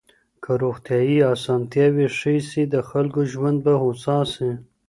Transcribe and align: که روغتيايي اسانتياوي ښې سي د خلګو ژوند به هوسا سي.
که 0.43 0.51
روغتيايي 0.61 1.19
اسانتياوي 1.33 2.07
ښې 2.17 2.35
سي 2.49 2.61
د 2.73 2.75
خلګو 2.89 3.21
ژوند 3.31 3.57
به 3.65 3.73
هوسا 3.81 4.17
سي. 4.33 4.51